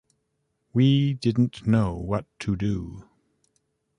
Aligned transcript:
We 0.73 1.13
didn't 1.13 1.67
know 1.67 1.93
what 1.93 2.25
to 2.39 2.55
do. 2.55 3.07